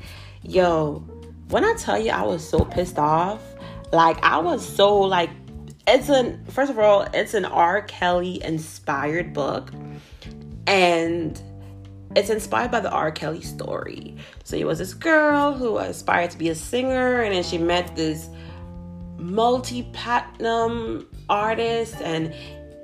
Yo, 0.44 1.04
when 1.50 1.66
I 1.66 1.74
tell 1.76 2.00
you 2.00 2.12
I 2.12 2.24
was 2.24 2.48
so 2.48 2.60
pissed 2.60 3.00
off, 3.00 3.42
like 3.92 4.24
I 4.24 4.38
was 4.38 4.68
so 4.68 5.00
like 5.00 5.30
it's 5.88 6.10
an 6.10 6.46
first 6.46 6.70
of 6.70 6.78
all, 6.78 7.02
it's 7.14 7.34
an 7.34 7.46
R. 7.46 7.82
Kelly 7.84 8.44
inspired 8.44 9.34
book. 9.34 9.72
And 10.68 11.42
it's 12.16 12.30
inspired 12.30 12.72
by 12.72 12.80
the 12.80 12.92
R. 12.92 13.12
Kelly 13.12 13.42
story. 13.42 14.16
So 14.44 14.56
it 14.56 14.66
was 14.66 14.80
this 14.80 14.94
girl 14.94 15.54
who 15.54 15.78
aspired 15.78 16.32
to 16.32 16.38
be 16.38 16.50
a 16.50 16.56
singer, 16.56 17.22
and 17.22 17.34
then 17.34 17.44
she 17.44 17.58
met 17.58 17.96
this 17.96 18.30
multi 19.20 19.84
platinum 19.94 21.08
artist 21.30 21.96
and 22.02 22.34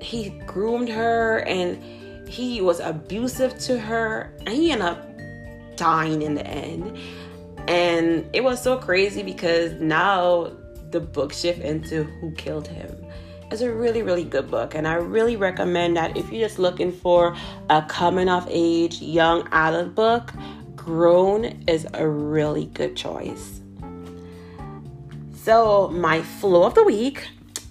he 0.01 0.29
groomed 0.45 0.89
her 0.89 1.39
and 1.39 2.29
he 2.29 2.61
was 2.61 2.79
abusive 2.79 3.57
to 3.59 3.79
her 3.79 4.33
and 4.39 4.49
he 4.49 4.71
ended 4.71 4.87
up 4.87 5.07
dying 5.75 6.21
in 6.21 6.35
the 6.35 6.45
end. 6.45 6.97
And 7.67 8.29
it 8.33 8.43
was 8.43 8.61
so 8.61 8.77
crazy 8.77 9.23
because 9.23 9.73
now 9.73 10.51
the 10.91 10.99
book 10.99 11.33
shift 11.33 11.59
into 11.59 12.03
who 12.03 12.31
killed 12.31 12.67
him. 12.67 12.95
It's 13.51 13.61
a 13.61 13.71
really, 13.71 14.01
really 14.01 14.23
good 14.23 14.49
book, 14.49 14.73
and 14.73 14.87
I 14.87 14.95
really 14.95 15.35
recommend 15.35 15.97
that 15.97 16.17
if 16.17 16.31
you're 16.31 16.47
just 16.47 16.57
looking 16.57 16.91
for 16.91 17.35
a 17.69 17.83
coming 17.83 18.27
of 18.27 18.47
age 18.49 19.01
young 19.01 19.47
adult 19.51 19.93
book, 19.93 20.33
Grown 20.75 21.45
is 21.67 21.87
a 21.93 22.07
really 22.07 22.65
good 22.65 22.95
choice. 22.95 23.61
So, 25.45 25.89
my 25.89 26.23
flow 26.23 26.63
of 26.63 26.73
the 26.73 26.83
week 26.83 27.27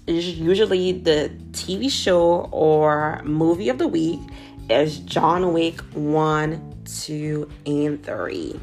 is 0.07 0.39
usually 0.39 0.93
the 0.93 1.29
TV 1.51 1.91
show 1.91 2.47
or 2.53 3.21
movie 3.25 3.67
of 3.67 3.79
the 3.79 3.87
week 3.89 4.21
is 4.69 4.99
John 4.99 5.51
Wick 5.51 5.81
1, 5.91 6.83
2, 6.85 7.49
and 7.65 8.01
3. 8.01 8.57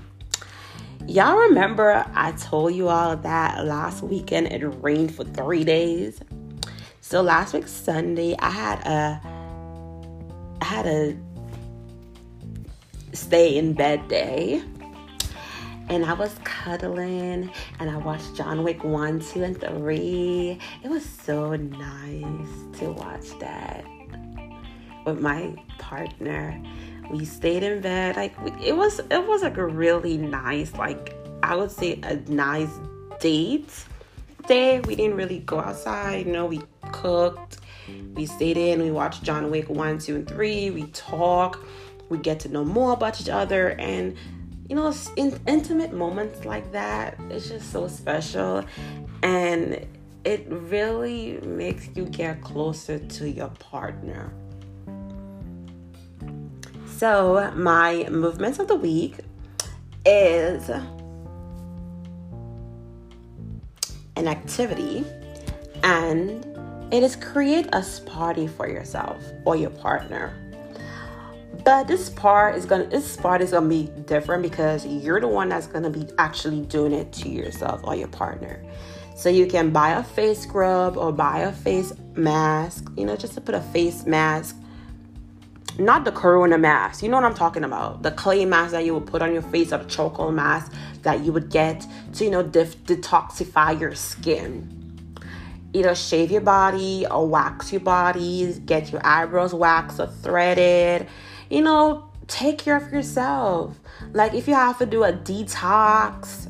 Y'all 1.07 1.37
remember 1.37 2.07
I 2.15 2.33
told 2.33 2.75
you 2.75 2.89
all 2.89 3.15
that 3.19 3.67
last 3.67 4.03
weekend 4.03 4.47
it 4.47 4.65
rained 4.81 5.15
for 5.15 5.25
three 5.25 5.63
days? 5.63 6.19
So 7.03 7.21
last 7.21 7.53
week 7.53 7.69
Sunday 7.69 8.35
I 8.39 8.49
had 8.49 8.79
a 8.87 9.21
I 10.63 10.65
had 10.65 10.87
a 10.87 11.19
stay 13.13 13.59
in 13.59 13.75
bed 13.75 14.09
day 14.09 14.63
and 15.89 16.05
I 16.05 16.13
was 16.15 16.35
cuddling 16.45 17.51
and 17.79 17.91
I 17.91 17.97
watched 17.97 18.35
John 18.35 18.63
Wick 18.63 18.85
1, 18.85 19.21
2, 19.21 19.43
and 19.43 19.61
3. 19.61 20.59
It 20.83 20.89
was 20.89 21.05
so 21.05 21.55
nice 21.55 22.79
to 22.79 22.93
watch 22.93 23.39
that 23.41 23.85
with 25.05 25.21
my 25.21 25.55
partner. 25.79 26.61
We 27.11 27.25
stayed 27.25 27.63
in 27.63 27.81
bed. 27.81 28.17
Like 28.17 28.35
it 28.63 28.77
was 28.77 29.01
it 29.11 29.27
was 29.27 29.43
like 29.43 29.57
a 29.57 29.67
really 29.67 30.17
nice, 30.17 30.73
like 30.75 31.15
I 31.43 31.57
would 31.57 31.71
say 31.71 32.01
a 32.03 32.17
nice 32.31 32.71
date 33.21 33.85
day. 34.47 34.81
We 34.81 34.97
didn't 34.97 35.17
really 35.17 35.41
go 35.41 35.61
outside, 35.61 36.27
you 36.27 36.33
know, 36.33 36.47
we 36.47 36.63
cooked, 36.93 37.59
we 38.15 38.27
stayed 38.27 38.57
in, 38.57 38.83
we 38.83 38.91
watched 38.91 39.23
John 39.23 39.51
Wick 39.51 39.69
1, 39.69 39.99
2, 39.99 40.17
and 40.17 40.29
3, 40.29 40.71
we 40.71 40.85
talk, 40.89 41.65
we 42.09 42.19
get 42.19 42.41
to 42.41 42.49
know 42.49 42.65
more 42.65 42.93
about 42.93 43.21
each 43.21 43.29
other 43.29 43.71
and 43.71 44.17
you 44.73 44.77
know, 44.77 44.95
in, 45.17 45.39
intimate 45.47 45.93
moments 45.93 46.47
like 46.47 46.73
that, 46.73 47.21
it's 47.29 47.47
just 47.47 47.71
so 47.71 47.87
special. 47.89 48.65
And 49.23 49.87
it 50.25 50.47
really 50.49 51.39
makes 51.43 51.91
you 51.95 52.07
get 52.07 52.41
closer 52.41 52.99
to 52.99 53.29
your 53.29 53.49
partner. 53.49 54.33
So, 56.87 57.53
my 57.55 58.09
movements 58.09 58.61
of 58.61 58.69
the 58.69 58.77
week 58.77 59.19
is 60.07 60.71
an 64.17 64.27
activity 64.27 65.05
and 65.83 66.47
it 66.91 67.03
is 67.03 67.15
create 67.15 67.69
a 67.75 67.85
party 68.07 68.47
for 68.47 68.67
yourself 68.67 69.23
or 69.45 69.55
your 69.55 69.69
partner. 69.69 70.42
But 71.65 71.87
this 71.87 72.11
part 72.11 72.57
is 72.57 72.65
gonna 72.65 72.87
this 72.87 73.17
part 73.17 73.41
is 73.41 73.53
gonna 73.53 73.69
be 73.69 73.89
different 74.07 74.43
because 74.43 74.85
you're 74.87 75.21
the 75.21 75.29
one 75.29 75.49
that's 75.49 75.67
gonna 75.67 75.91
be 75.91 76.09
actually 76.19 76.63
doing 76.63 76.93
it 76.93 77.13
to 77.15 77.29
yourself 77.29 77.83
or 77.85 77.95
your 77.95 78.09
partner. 78.09 78.63
So 79.15 79.29
you 79.29 79.47
can 79.47 79.71
buy 79.71 79.91
a 79.91 80.03
face 80.03 80.41
scrub 80.41 80.97
or 80.97 81.13
buy 81.13 81.41
a 81.41 81.53
face 81.53 81.93
mask, 82.15 82.91
you 82.97 83.05
know, 83.05 83.15
just 83.15 83.35
to 83.35 83.41
put 83.41 83.55
a 83.55 83.61
face 83.61 84.07
mask. 84.07 84.57
Not 85.79 86.05
the 86.05 86.13
corona 86.13 86.59
mask, 86.59 87.03
you 87.03 87.09
know 87.09 87.17
what 87.17 87.25
I'm 87.25 87.35
talking 87.35 87.65
about. 87.65 88.03
The 88.03 88.11
clay 88.11 88.45
mask 88.45 88.73
that 88.73 88.85
you 88.85 88.95
would 88.95 89.07
put 89.07 89.23
on 89.23 89.33
your 89.33 89.43
face 89.43 89.73
or 89.73 89.79
the 89.79 89.89
charcoal 89.89 90.33
mask 90.33 90.73
that 91.03 91.21
you 91.21 91.33
would 91.33 91.49
get 91.49 91.87
to, 92.15 92.25
you 92.25 92.31
know, 92.31 92.43
def- 92.43 92.83
detoxify 92.85 93.79
your 93.79 93.95
skin 93.95 94.79
either 95.75 95.95
shave 95.95 96.31
your 96.31 96.41
body 96.41 97.07
or 97.11 97.27
wax 97.27 97.73
your 97.73 97.81
body, 97.81 98.53
get 98.67 98.93
your 98.93 99.01
eyebrows 99.05 99.55
waxed 99.55 99.99
or 100.01 100.07
threaded. 100.07 101.07
You 101.53 101.61
know, 101.61 102.09
take 102.29 102.57
care 102.57 102.79
of 102.79 102.91
yourself. 102.91 103.79
Like 104.15 104.33
if 104.33 104.49
you 104.49 104.55
have 104.55 104.79
to 104.79 104.87
do 104.87 105.05
a 105.05 105.13
detox, 105.13 106.49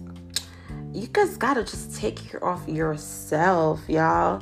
you 0.94 1.08
guys 1.08 1.36
gotta 1.36 1.64
just 1.64 1.96
take 1.96 2.14
care 2.14 2.44
of 2.44 2.68
yourself, 2.68 3.80
y'all. 3.88 4.40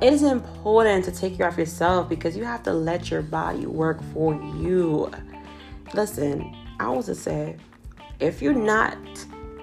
It 0.00 0.12
is 0.12 0.24
important 0.24 1.04
to 1.04 1.12
take 1.12 1.36
care 1.36 1.46
of 1.46 1.56
yourself 1.56 2.08
because 2.08 2.36
you 2.36 2.42
have 2.42 2.64
to 2.64 2.72
let 2.72 3.08
your 3.08 3.22
body 3.22 3.66
work 3.66 4.02
for 4.12 4.34
you. 4.34 5.12
Listen, 5.94 6.56
I 6.80 6.88
was 6.88 7.06
to 7.06 7.14
say, 7.14 7.56
if 8.18 8.42
you're 8.42 8.52
not 8.52 8.98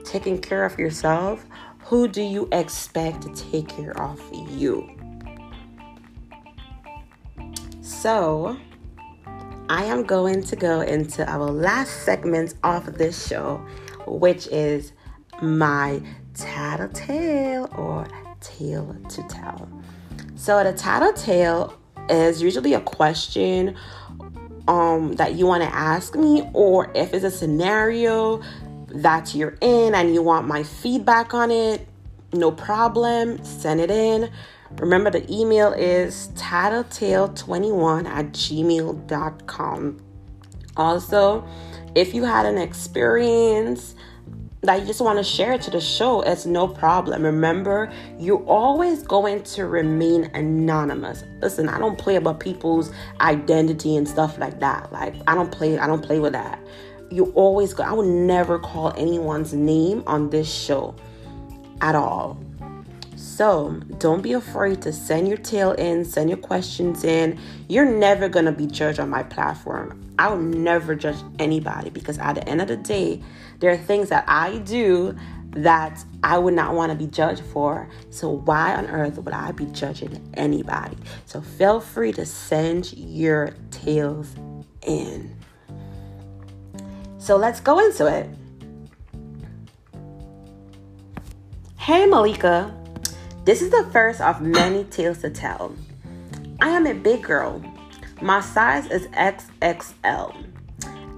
taking 0.06 0.40
care 0.40 0.64
of 0.64 0.80
yourself, 0.80 1.46
who 1.80 2.08
do 2.08 2.22
you 2.22 2.48
expect 2.54 3.24
to 3.24 3.52
take 3.52 3.68
care 3.68 4.02
of 4.02 4.22
you? 4.34 4.90
So, 7.82 8.58
I 9.70 9.84
am 9.84 10.04
going 10.04 10.44
to 10.44 10.56
go 10.56 10.82
into 10.82 11.30
our 11.30 11.52
last 11.52 12.04
segment 12.04 12.54
of 12.64 12.98
this 12.98 13.28
show, 13.28 13.58
which 14.06 14.48
is 14.48 14.94
my 15.42 16.02
tattletale 16.34 17.70
or 17.78 18.08
tale 18.40 18.96
to 19.10 19.24
tell. 19.28 19.68
So, 20.36 20.64
the 20.64 20.72
tattletale 20.72 21.78
is 22.10 22.42
usually 22.42 22.76
a 22.76 22.80
question 22.80 23.76
um, 24.70 25.14
that 25.14 25.36
you 25.36 25.46
want 25.46 25.64
to 25.64 25.76
ask 25.76 26.16
me, 26.16 26.50
or 26.54 26.90
if 26.96 27.14
it's 27.14 27.26
a 27.26 27.32
scenario 27.32 28.42
that 28.88 29.36
you're 29.36 29.58
in 29.60 29.94
and 29.96 30.14
you 30.14 30.22
want 30.22 30.48
my 30.48 30.64
feedback 30.64 31.34
on 31.34 31.52
it, 31.52 31.86
no 32.32 32.52
problem. 32.52 33.44
Send 33.44 33.82
it 33.82 33.92
in. 33.92 34.30
Remember, 34.80 35.10
the 35.10 35.26
email 35.34 35.74
is 35.74 36.30
tattletale21 36.36 38.06
at 38.06 38.32
gmail.com. 38.32 40.00
Also, 40.76 41.48
if 41.96 42.14
you 42.14 42.24
had 42.24 42.46
an 42.46 42.58
experience 42.58 43.96
that 44.62 44.80
you 44.80 44.86
just 44.86 45.02
want 45.02 45.18
to 45.18 45.24
share 45.24 45.58
to 45.58 45.72
the 45.72 45.80
show, 45.80 46.22
it's 46.22 46.46
no 46.46 46.68
problem. 46.68 47.24
Remember, 47.24 47.92
you're 48.20 48.44
always 48.46 49.02
going 49.02 49.44
to 49.44 49.66
remain 49.66 50.26
anonymous. 50.34 51.24
Listen, 51.42 51.70
I 51.70 51.80
don't 51.80 51.98
play 51.98 52.18
about 52.18 52.40
people's 52.40 52.92
identity 53.22 53.96
and 53.96 54.08
stuff 54.08 54.38
like 54.38 54.60
that. 54.60 54.92
Like 54.92 55.16
I 55.28 55.36
don't 55.36 55.52
play 55.52 55.80
I 55.80 55.88
don't 55.88 56.04
play 56.04 56.20
with 56.20 56.34
that 56.34 56.60
you 57.10 57.32
always 57.36 57.74
go, 57.74 57.84
I 57.84 57.94
would 57.94 58.08
never 58.08 58.60
call 58.60 58.94
anyone's 58.98 59.54
name 59.54 60.04
on 60.08 60.30
this 60.30 60.52
show 60.52 60.96
at 61.82 61.96
all. 61.96 62.38
So 63.38 63.80
don't 64.00 64.24
be 64.24 64.34
afraid 64.34 64.82
to 64.82 64.92
send 64.92 65.28
your 65.28 65.38
tale 65.38 65.74
in, 65.74 66.06
send 66.06 66.28
your 66.28 66.40
questions 66.40 67.04
in. 67.04 67.38
You're 67.70 67.86
never 67.86 68.28
gonna 68.28 68.52
be 68.52 68.66
judged 68.66 69.00
on 69.00 69.12
my 69.12 69.22
platform. 69.22 70.12
I 70.18 70.30
will 70.30 70.40
never 70.40 70.96
judge 70.96 71.18
anybody 71.38 71.92
because 71.92 72.18
at 72.18 72.34
the 72.34 72.50
end 72.50 72.62
of 72.62 72.68
the 72.68 72.78
day, 72.78 73.22
there 73.60 73.70
are 73.70 73.78
things 73.78 74.10
that 74.10 74.26
I 74.28 74.58
do 74.58 75.16
that 75.52 76.04
I 76.24 76.40
would 76.40 76.56
not 76.56 76.74
want 76.74 76.92
to 76.92 76.98
be 76.98 77.06
judged 77.06 77.44
for. 77.44 77.88
So 78.10 78.28
why 78.28 78.74
on 78.76 78.88
earth 78.88 79.20
would 79.20 79.36
I 79.36 79.52
be 79.52 79.66
judging 79.66 80.20
anybody? 80.34 80.98
So 81.28 81.40
feel 81.40 81.80
free 81.80 82.14
to 82.14 82.26
send 82.26 82.92
your 82.94 83.54
tales 83.70 84.34
in. 84.82 85.38
So 87.20 87.38
let's 87.38 87.60
go 87.60 87.78
into 87.86 88.08
it. 88.08 88.28
Hey 91.78 92.08
Melika, 92.08 92.74
this 93.48 93.62
is 93.62 93.70
the 93.70 93.88
first 93.94 94.20
of 94.20 94.42
many 94.42 94.84
tales 94.84 95.20
to 95.20 95.30
tell. 95.30 95.74
I 96.60 96.68
am 96.68 96.86
a 96.86 96.94
big 96.94 97.24
girl. 97.24 97.64
My 98.22 98.42
size 98.42 98.88
is 98.88 99.08
XXL, 99.08 100.36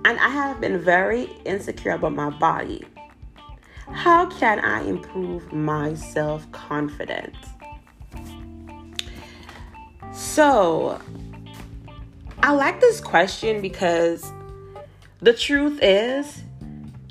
and 0.05 0.19
I 0.19 0.29
have 0.29 0.61
been 0.61 0.79
very 0.79 1.23
insecure 1.43 1.93
about 1.93 2.13
my 2.13 2.29
body. 2.29 2.85
How 3.91 4.27
can 4.27 4.59
I 4.59 4.83
improve 4.83 5.51
my 5.51 5.95
self 5.95 6.49
confidence? 6.51 7.35
So, 10.13 11.01
I 12.43 12.51
like 12.51 12.79
this 12.79 13.01
question 13.01 13.59
because 13.59 14.31
the 15.19 15.33
truth 15.33 15.79
is, 15.81 16.43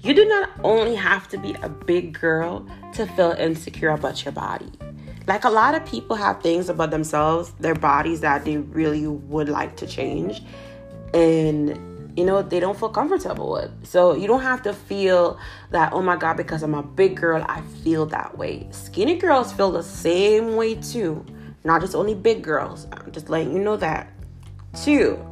you 0.00 0.14
do 0.14 0.24
not 0.26 0.50
only 0.62 0.94
have 0.94 1.26
to 1.30 1.38
be 1.38 1.54
a 1.54 1.68
big 1.68 2.16
girl 2.16 2.64
to 2.94 3.04
feel 3.04 3.32
insecure 3.32 3.90
about 3.90 4.24
your 4.24 4.30
body. 4.30 4.70
Like 5.28 5.44
a 5.44 5.50
lot 5.50 5.76
of 5.76 5.86
people 5.86 6.16
have 6.16 6.42
things 6.42 6.68
about 6.68 6.90
themselves, 6.90 7.52
their 7.60 7.76
bodies 7.76 8.20
that 8.22 8.44
they 8.44 8.56
really 8.56 9.06
would 9.06 9.48
like 9.48 9.76
to 9.76 9.86
change. 9.86 10.42
And 11.14 12.18
you 12.18 12.24
know, 12.24 12.42
they 12.42 12.58
don't 12.58 12.76
feel 12.76 12.88
comfortable 12.88 13.52
with. 13.52 13.70
So 13.86 14.16
you 14.16 14.26
don't 14.26 14.42
have 14.42 14.62
to 14.62 14.72
feel 14.72 15.38
that, 15.70 15.92
oh 15.92 16.02
my 16.02 16.16
God, 16.16 16.36
because 16.36 16.64
I'm 16.64 16.74
a 16.74 16.82
big 16.82 17.16
girl, 17.16 17.44
I 17.48 17.60
feel 17.84 18.06
that 18.06 18.36
way. 18.36 18.66
Skinny 18.72 19.14
girls 19.16 19.52
feel 19.52 19.70
the 19.70 19.84
same 19.84 20.56
way 20.56 20.74
too. 20.74 21.24
Not 21.62 21.80
just 21.80 21.94
only 21.94 22.16
big 22.16 22.42
girls. 22.42 22.88
I'm 22.90 23.12
just 23.12 23.28
letting 23.28 23.52
you 23.52 23.60
know 23.60 23.76
that. 23.76 24.10
Two, 24.82 25.24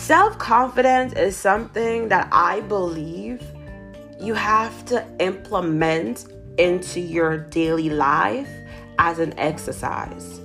Self 0.00 0.38
confidence 0.38 1.12
is 1.12 1.36
something 1.36 2.08
that 2.08 2.28
I 2.32 2.60
believe 2.62 3.42
you 4.18 4.32
have 4.32 4.84
to 4.86 5.06
implement 5.18 6.24
into 6.58 7.00
your 7.00 7.38
daily 7.38 7.90
life 7.90 8.50
as 8.98 9.18
an 9.18 9.38
exercise. 9.38 10.40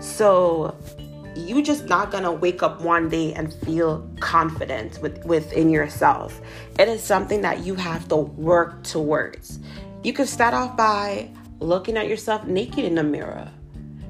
So 0.00 0.76
you 1.34 1.62
just 1.62 1.84
not 1.84 2.10
gonna 2.10 2.32
wake 2.32 2.62
up 2.62 2.80
one 2.80 3.08
day 3.08 3.32
and 3.34 3.52
feel 3.52 4.08
confident 4.20 5.00
with, 5.00 5.24
within 5.24 5.70
yourself. 5.70 6.40
It 6.78 6.88
is 6.88 7.02
something 7.02 7.42
that 7.42 7.60
you 7.60 7.74
have 7.74 8.08
to 8.08 8.16
work 8.16 8.82
towards. 8.82 9.58
You 10.02 10.12
can 10.12 10.26
start 10.26 10.54
off 10.54 10.76
by 10.76 11.30
looking 11.60 11.96
at 11.96 12.08
yourself 12.08 12.46
naked 12.46 12.84
in 12.84 12.94
the 12.94 13.02
mirror 13.02 13.50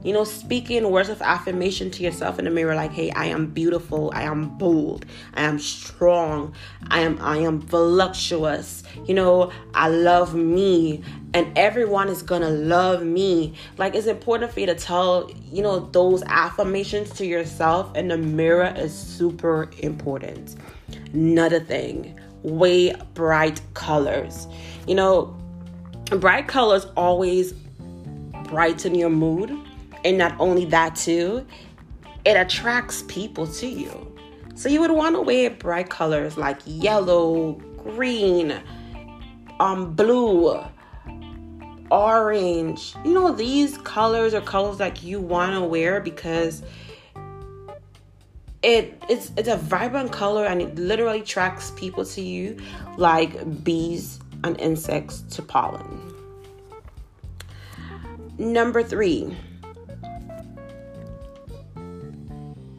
you 0.05 0.13
know, 0.13 0.25
speaking 0.25 0.89
words 0.91 1.09
of 1.09 1.21
affirmation 1.21 1.91
to 1.91 2.03
yourself 2.03 2.39
in 2.39 2.45
the 2.45 2.51
mirror 2.51 2.75
like, 2.75 2.93
"Hey, 2.93 3.11
I 3.11 3.27
am 3.27 3.47
beautiful. 3.47 4.11
I 4.15 4.23
am 4.23 4.57
bold. 4.57 5.05
I 5.35 5.43
am 5.43 5.59
strong. 5.59 6.55
I 6.89 7.01
am 7.01 7.19
I 7.21 7.39
am 7.39 7.61
voluptuous. 7.61 8.85
You 9.07 9.15
know, 9.15 9.51
I 9.75 9.89
love 9.89 10.35
me 10.35 11.03
and 11.35 11.47
everyone 11.59 12.09
is 12.09 12.23
going 12.23 12.43
to 12.43 12.51
love 12.51 13.03
me." 13.03 13.55
Like 13.77 13.95
it's 13.95 14.07
important 14.07 14.53
for 14.53 14.61
you 14.61 14.67
to 14.67 14.75
tell, 14.75 15.31
you 15.51 15.63
know, 15.63 15.81
those 15.81 16.23
affirmations 16.25 17.11
to 17.15 17.27
yourself 17.27 17.95
in 17.97 18.09
the 18.09 18.19
mirror 18.19 18.73
is 18.77 18.97
super 18.97 19.69
important. 19.81 20.57
Another 21.13 21.61
thing, 21.61 22.19
way 22.43 22.95
bright 23.15 23.61
colors. 23.75 24.47
You 24.87 24.95
know, 24.95 25.37
bright 26.21 26.47
colors 26.47 26.87
always 26.97 27.53
brighten 28.45 28.95
your 28.95 29.11
mood 29.11 29.51
and 30.05 30.19
not 30.19 30.35
only 30.39 30.65
that, 30.67 30.97
too, 30.97 31.47
it 32.25 32.37
attracts 32.37 33.05
people 33.09 33.47
to 33.47 33.67
you. 33.67 34.17
So 34.55 34.69
you 34.69 34.81
would 34.81 34.91
want 34.91 35.15
to 35.17 35.21
wear 35.21 35.51
bright 35.51 35.89
colors 35.89 36.37
like 36.37 36.59
yellow, 36.67 37.53
green, 37.77 38.61
um, 39.61 39.95
blue, 39.95 40.61
orange. 41.91 42.95
You 43.05 43.15
know, 43.15 43.33
these 43.33 43.79
colors 43.79 44.35
are 44.35 44.41
colors 44.41 44.79
that 44.79 45.03
you 45.03 45.21
want 45.21 45.55
to 45.55 45.63
wear 45.63 46.01
because 46.01 46.63
it 48.63 49.01
it's 49.09 49.31
it's 49.37 49.49
a 49.49 49.57
vibrant 49.57 50.11
color 50.11 50.45
and 50.45 50.61
it 50.61 50.75
literally 50.77 51.21
attracts 51.21 51.71
people 51.77 52.05
to 52.05 52.21
you 52.21 52.59
like 52.97 53.63
bees 53.63 54.19
and 54.45 54.61
insects 54.61 55.23
to 55.23 55.43
pollen. 55.43 56.15
Number 58.39 58.83
three, 58.83 59.37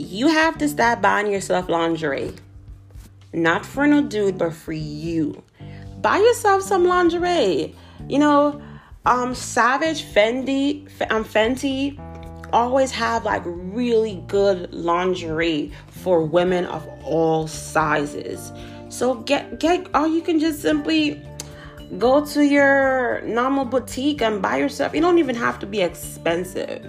you 0.09 0.27
have 0.27 0.57
to 0.57 0.67
stop 0.67 1.01
buying 1.03 1.31
yourself 1.31 1.69
lingerie. 1.69 2.33
Not 3.31 3.63
for 3.63 3.85
no 3.85 4.01
dude, 4.01 4.39
but 4.39 4.53
for 4.53 4.73
you. 4.73 5.43
Buy 6.01 6.17
yourself 6.17 6.63
some 6.63 6.85
lingerie. 6.85 7.75
You 8.07 8.17
know, 8.17 8.61
um 9.05 9.35
Savage 9.35 10.03
Fendi 10.03 10.89
um 11.11 11.23
Fenty 11.23 11.97
always 12.51 12.89
have 12.89 13.23
like 13.23 13.43
really 13.45 14.23
good 14.27 14.73
lingerie 14.73 15.71
for 15.89 16.23
women 16.23 16.65
of 16.65 16.87
all 17.03 17.47
sizes. 17.47 18.51
So 18.89 19.13
get 19.13 19.59
get 19.59 19.87
or 19.93 20.07
you 20.07 20.21
can 20.21 20.39
just 20.39 20.59
simply 20.59 21.23
go 21.99 22.25
to 22.25 22.43
your 22.43 23.21
normal 23.21 23.65
boutique 23.65 24.23
and 24.23 24.41
buy 24.41 24.57
yourself. 24.57 24.95
You 24.95 25.01
don't 25.01 25.19
even 25.19 25.35
have 25.35 25.59
to 25.59 25.67
be 25.67 25.81
expensive 25.81 26.83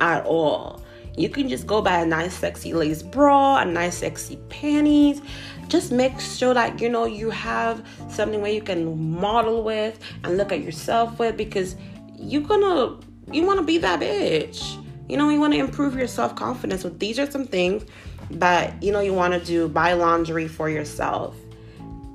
at 0.00 0.24
all. 0.24 0.81
You 1.16 1.28
can 1.28 1.48
just 1.48 1.66
go 1.66 1.82
buy 1.82 2.00
a 2.00 2.06
nice 2.06 2.34
sexy 2.34 2.72
lace 2.72 3.02
bra, 3.02 3.58
a 3.58 3.64
nice 3.64 3.98
sexy 3.98 4.36
panties. 4.48 5.20
Just 5.68 5.92
make 5.92 6.18
sure 6.20 6.54
that 6.54 6.80
you 6.80 6.88
know 6.88 7.04
you 7.04 7.30
have 7.30 7.86
something 8.08 8.40
where 8.40 8.52
you 8.52 8.62
can 8.62 9.20
model 9.20 9.62
with 9.62 9.98
and 10.24 10.36
look 10.36 10.52
at 10.52 10.60
yourself 10.60 11.18
with 11.18 11.36
because 11.36 11.76
you're 12.16 12.42
gonna 12.42 12.98
you 13.30 13.44
wanna 13.44 13.62
be 13.62 13.78
that 13.78 14.00
bitch. 14.00 14.78
You 15.08 15.18
know, 15.18 15.28
you 15.28 15.40
want 15.40 15.52
to 15.52 15.58
improve 15.58 15.94
your 15.94 16.06
self 16.06 16.34
confidence. 16.36 16.82
So 16.82 16.88
these 16.88 17.18
are 17.18 17.30
some 17.30 17.46
things 17.46 17.84
that 18.30 18.82
you 18.82 18.92
know 18.92 19.00
you 19.00 19.12
want 19.12 19.34
to 19.34 19.40
do. 19.40 19.68
Buy 19.68 19.92
laundry 19.92 20.48
for 20.48 20.70
yourself. 20.70 21.36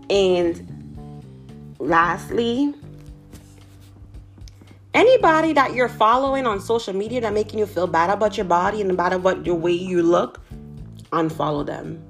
And 0.09 1.75
lastly, 1.79 2.73
anybody 4.97 5.53
that 5.53 5.75
you're 5.75 5.87
following 5.87 6.47
on 6.47 6.59
social 6.59 6.93
media 6.93 7.21
that 7.21 7.31
making 7.31 7.59
you 7.59 7.67
feel 7.67 7.85
bad 7.85 8.09
about 8.09 8.35
your 8.35 8.45
body 8.45 8.81
and 8.81 8.89
about 8.89 9.21
what 9.21 9.45
your 9.45 9.53
way 9.53 9.71
you 9.71 10.01
look, 10.01 10.41
unfollow 11.11 11.63
them. 11.63 12.03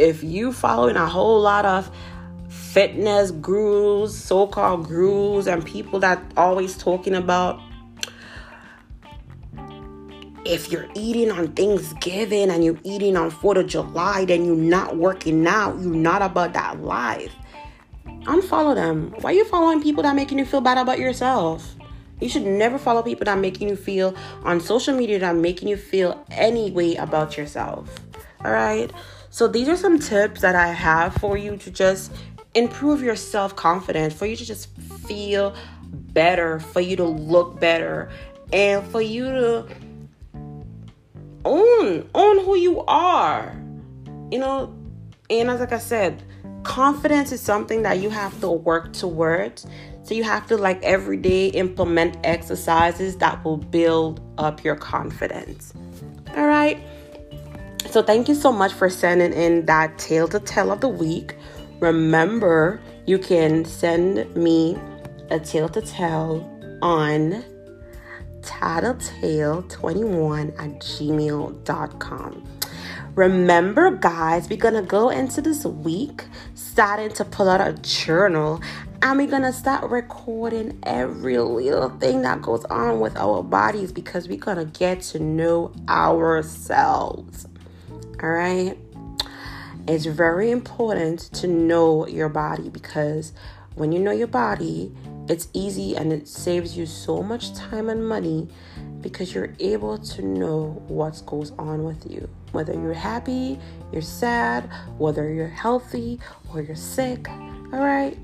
If 0.00 0.24
you 0.24 0.52
following 0.52 0.96
a 0.96 1.06
whole 1.06 1.40
lot 1.40 1.64
of 1.64 1.88
fitness 2.48 3.30
gurus, 3.30 4.18
so-called 4.18 4.88
gurus, 4.88 5.46
and 5.46 5.64
people 5.64 6.00
that 6.00 6.20
always 6.36 6.76
talking 6.76 7.14
about 7.14 7.60
if 10.44 10.72
you're 10.72 10.88
eating 10.94 11.30
on 11.30 11.52
Thanksgiving 11.52 12.50
and 12.50 12.64
you're 12.64 12.80
eating 12.82 13.16
on 13.16 13.30
4th 13.30 13.60
of 13.60 13.66
July, 13.68 14.24
then 14.24 14.44
you're 14.44 14.56
not 14.56 14.96
working 14.96 15.46
out. 15.46 15.80
You're 15.80 15.94
not 15.94 16.20
about 16.20 16.52
that 16.54 16.82
life. 16.82 17.32
Unfollow 18.24 18.74
them. 18.74 19.14
Why 19.20 19.30
are 19.30 19.34
you 19.34 19.44
following 19.44 19.80
people 19.80 20.02
that 20.02 20.16
making 20.16 20.40
you 20.40 20.44
feel 20.44 20.60
bad 20.60 20.78
about 20.78 20.98
yourself? 20.98 21.76
You 22.20 22.28
should 22.28 22.46
never 22.46 22.78
follow 22.78 23.02
people 23.02 23.24
that 23.24 23.36
are 23.36 23.40
making 23.40 23.68
you 23.68 23.76
feel 23.76 24.16
on 24.44 24.60
social 24.60 24.96
media 24.96 25.18
that 25.18 25.34
are 25.34 25.38
making 25.38 25.68
you 25.68 25.76
feel 25.76 26.24
any 26.30 26.70
way 26.70 26.94
about 26.96 27.36
yourself. 27.36 27.94
All 28.44 28.52
right. 28.52 28.90
So 29.30 29.48
these 29.48 29.68
are 29.68 29.76
some 29.76 29.98
tips 29.98 30.40
that 30.42 30.54
I 30.54 30.68
have 30.68 31.14
for 31.16 31.36
you 31.36 31.56
to 31.56 31.70
just 31.70 32.12
improve 32.54 33.02
your 33.02 33.16
self 33.16 33.56
confidence, 33.56 34.14
for 34.14 34.26
you 34.26 34.36
to 34.36 34.44
just 34.44 34.76
feel 35.06 35.54
better, 35.92 36.60
for 36.60 36.80
you 36.80 36.96
to 36.96 37.04
look 37.04 37.58
better, 37.58 38.10
and 38.52 38.86
for 38.86 39.02
you 39.02 39.24
to 39.24 39.66
own 41.44 42.08
own 42.14 42.44
who 42.44 42.56
you 42.56 42.80
are 42.86 43.54
you 44.30 44.38
know 44.38 44.74
and 45.30 45.50
as 45.50 45.60
like 45.60 45.72
i 45.72 45.78
said 45.78 46.22
confidence 46.62 47.32
is 47.32 47.40
something 47.40 47.82
that 47.82 47.98
you 47.98 48.08
have 48.08 48.38
to 48.40 48.50
work 48.50 48.92
towards 48.92 49.66
so 50.04 50.14
you 50.14 50.22
have 50.22 50.46
to 50.48 50.56
like 50.56 50.80
every 50.82 51.16
day 51.16 51.48
implement 51.48 52.16
exercises 52.24 53.16
that 53.16 53.42
will 53.44 53.56
build 53.56 54.20
up 54.38 54.62
your 54.62 54.76
confidence. 54.76 55.72
All 56.36 56.46
right? 56.46 56.78
So 57.90 58.02
thank 58.02 58.28
you 58.28 58.34
so 58.34 58.52
much 58.52 58.72
for 58.72 58.90
sending 58.90 59.32
in 59.32 59.64
that 59.66 59.98
tale 59.98 60.28
to 60.28 60.38
tell 60.40 60.70
of 60.70 60.80
the 60.80 60.88
week. 60.88 61.34
Remember 61.80 62.80
you 63.06 63.18
can 63.18 63.64
send 63.64 64.34
me 64.36 64.78
a 65.30 65.40
tale 65.40 65.70
to 65.70 65.80
tell 65.80 66.50
on 66.82 67.42
tattletale21 68.42 70.48
at 70.58 70.80
gmail.com. 70.80 72.44
Remember, 73.14 73.92
guys, 73.92 74.48
we're 74.48 74.58
gonna 74.58 74.82
go 74.82 75.08
into 75.08 75.40
this 75.40 75.64
week 75.64 76.24
starting 76.54 77.10
to 77.10 77.24
pull 77.24 77.48
out 77.48 77.60
a 77.60 77.74
journal 77.74 78.60
we're 79.02 79.26
gonna 79.26 79.52
start 79.52 79.90
recording 79.90 80.78
every 80.82 81.38
little 81.38 81.88
thing 81.88 82.22
that 82.22 82.42
goes 82.42 82.64
on 82.66 83.00
with 83.00 83.16
our 83.16 83.42
bodies 83.42 83.92
because 83.92 84.28
we're 84.28 84.38
gonna 84.38 84.64
get 84.64 85.02
to 85.02 85.18
know 85.18 85.72
ourselves. 85.88 87.46
All 88.22 88.30
right, 88.30 88.76
it's 89.86 90.06
very 90.06 90.50
important 90.50 91.20
to 91.34 91.46
know 91.46 92.06
your 92.06 92.28
body 92.28 92.68
because 92.68 93.32
when 93.76 93.92
you 93.92 93.98
know 93.98 94.12
your 94.12 94.26
body, 94.26 94.92
it's 95.28 95.48
easy 95.52 95.96
and 95.96 96.12
it 96.12 96.28
saves 96.28 96.76
you 96.76 96.84
so 96.84 97.22
much 97.22 97.54
time 97.54 97.88
and 97.88 98.06
money 98.06 98.48
because 99.00 99.34
you're 99.34 99.54
able 99.58 99.98
to 99.98 100.22
know 100.22 100.82
what 100.88 101.22
goes 101.26 101.52
on 101.58 101.84
with 101.84 102.10
you. 102.10 102.28
Whether 102.52 102.74
you're 102.74 102.92
happy, 102.92 103.58
you're 103.92 104.02
sad, 104.02 104.70
whether 104.98 105.32
you're 105.32 105.48
healthy 105.48 106.20
or 106.52 106.62
you're 106.62 106.76
sick. 106.76 107.28
All 107.28 107.80
right. 107.80 108.18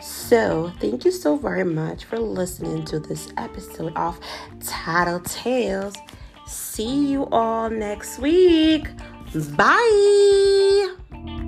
So, 0.00 0.72
thank 0.80 1.04
you 1.04 1.10
so 1.10 1.36
very 1.36 1.64
much 1.64 2.04
for 2.04 2.18
listening 2.18 2.84
to 2.86 3.00
this 3.00 3.32
episode 3.36 3.92
of 3.96 4.18
Title 4.60 5.20
Tales. 5.20 5.94
See 6.46 7.06
you 7.06 7.26
all 7.26 7.70
next 7.70 8.18
week. 8.18 8.88
Bye. 9.56 11.45